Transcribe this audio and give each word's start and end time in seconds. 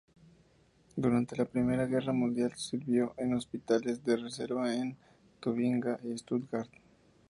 Durante 0.95 1.35
la 1.35 1.45
Primera 1.45 1.85
Guerra 1.85 2.11
Mundial 2.11 2.55
sirvió 2.55 3.13
en 3.17 3.35
hospitales 3.35 4.03
de 4.03 4.17
reserva 4.17 4.73
en 4.73 4.97
Tubinga 5.39 5.99
y 6.03 6.17
Stuttgart. 6.17 6.71